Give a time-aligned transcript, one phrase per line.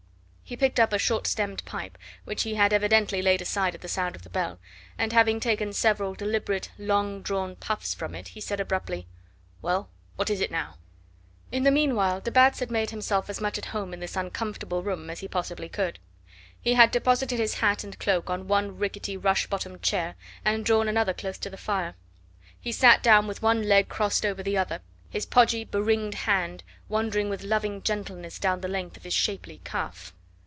[0.43, 3.87] He picked up a short stemmed pipe, which he had evidently laid aside at the
[3.87, 4.59] sound of the bell,
[4.97, 9.07] and having taken several deliberate long drawn puffs from it, he said abruptly:
[9.61, 9.87] "Well,
[10.17, 10.75] what is it now?"
[11.53, 14.83] In the meanwhile de Batz had made himself as much at home in this uncomfortable
[14.83, 15.99] room as he possibly could.
[16.59, 20.89] He had deposited his hat and cloak on one rickety rush bottomed chair, and drawn
[20.89, 21.95] another close to the fire.
[22.59, 26.61] He sat down with one leg crossed over the other, his podgy be ringed hand
[26.89, 30.13] wandering with loving gentleness down the length of his shapely calf.